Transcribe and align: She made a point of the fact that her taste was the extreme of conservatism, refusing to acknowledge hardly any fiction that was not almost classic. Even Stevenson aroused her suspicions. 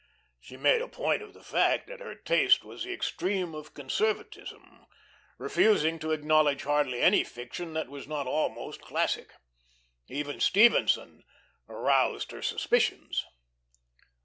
She 0.39 0.57
made 0.57 0.81
a 0.81 0.87
point 0.87 1.21
of 1.21 1.35
the 1.35 1.43
fact 1.43 1.85
that 1.85 1.99
her 1.99 2.15
taste 2.15 2.63
was 2.63 2.81
the 2.81 2.91
extreme 2.91 3.53
of 3.53 3.75
conservatism, 3.75 4.87
refusing 5.37 5.99
to 5.99 6.09
acknowledge 6.11 6.63
hardly 6.63 7.01
any 7.03 7.23
fiction 7.23 7.73
that 7.75 7.87
was 7.87 8.07
not 8.07 8.25
almost 8.25 8.81
classic. 8.81 9.31
Even 10.07 10.39
Stevenson 10.39 11.23
aroused 11.69 12.31
her 12.31 12.41
suspicions. 12.41 13.23